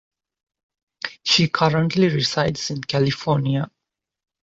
[1.21, 3.69] She currently resides in California.